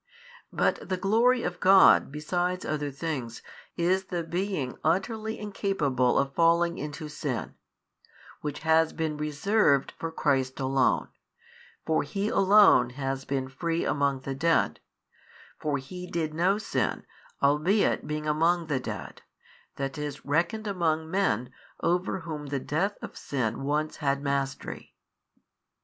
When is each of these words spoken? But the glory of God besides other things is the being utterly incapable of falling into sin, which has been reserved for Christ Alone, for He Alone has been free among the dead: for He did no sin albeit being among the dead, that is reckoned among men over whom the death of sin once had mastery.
But 0.51 0.89
the 0.89 0.97
glory 0.97 1.43
of 1.43 1.59
God 1.59 2.11
besides 2.11 2.65
other 2.65 2.89
things 2.89 3.43
is 3.77 4.05
the 4.05 4.23
being 4.23 4.79
utterly 4.83 5.37
incapable 5.37 6.17
of 6.17 6.33
falling 6.33 6.79
into 6.79 7.07
sin, 7.07 7.53
which 8.41 8.61
has 8.61 8.93
been 8.93 9.15
reserved 9.15 9.91
for 9.99 10.11
Christ 10.11 10.59
Alone, 10.59 11.09
for 11.85 12.01
He 12.01 12.29
Alone 12.29 12.89
has 12.89 13.25
been 13.25 13.47
free 13.47 13.85
among 13.85 14.21
the 14.21 14.33
dead: 14.33 14.79
for 15.59 15.77
He 15.77 16.09
did 16.09 16.33
no 16.33 16.57
sin 16.57 17.05
albeit 17.39 18.07
being 18.07 18.25
among 18.25 18.65
the 18.65 18.79
dead, 18.79 19.21
that 19.75 19.99
is 19.99 20.25
reckoned 20.25 20.65
among 20.65 21.11
men 21.11 21.53
over 21.79 22.21
whom 22.21 22.47
the 22.47 22.59
death 22.59 22.97
of 23.03 23.15
sin 23.15 23.61
once 23.61 23.97
had 23.97 24.23
mastery. 24.23 24.95